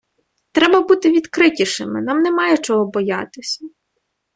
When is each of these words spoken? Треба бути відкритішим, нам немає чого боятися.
Треба 0.51 0.81
бути 0.81 1.11
відкритішим, 1.11 1.93
нам 1.93 2.21
немає 2.21 2.57
чого 2.57 2.85
боятися. 2.85 3.65